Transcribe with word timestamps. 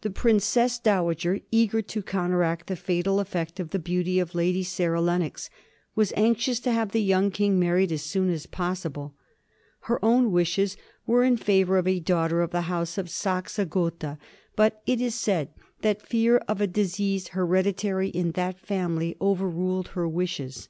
The 0.00 0.10
Princess 0.10 0.80
Dowager, 0.80 1.38
eager 1.52 1.82
to 1.82 2.02
counteract 2.02 2.66
the 2.66 2.74
fatal 2.74 3.20
effect 3.20 3.60
of 3.60 3.70
the 3.70 3.78
beauty 3.78 4.18
of 4.18 4.34
Lady 4.34 4.64
Sarah 4.64 5.00
Lennox, 5.00 5.50
was 5.94 6.12
anxious 6.16 6.58
to 6.58 6.72
have 6.72 6.90
the 6.90 7.00
young 7.00 7.30
King 7.30 7.60
married 7.60 7.92
as 7.92 8.02
soon 8.02 8.28
as 8.28 8.46
possible. 8.46 9.14
Her 9.82 10.04
own 10.04 10.32
wishes 10.32 10.76
were 11.06 11.22
in 11.22 11.36
favor 11.36 11.78
of 11.78 11.86
a 11.86 12.00
daughter 12.00 12.40
of 12.40 12.50
the 12.50 12.62
House 12.62 12.98
of 12.98 13.08
Saxe 13.08 13.60
Gotha, 13.70 14.18
but 14.56 14.82
it 14.84 15.00
is 15.00 15.14
said 15.14 15.50
that 15.82 16.02
fear 16.02 16.38
of 16.48 16.60
a 16.60 16.66
disease 16.66 17.28
hereditary 17.28 18.08
in 18.08 18.32
the 18.32 18.56
family 18.60 19.14
overruled 19.20 19.88
her 19.94 20.08
wishes. 20.08 20.68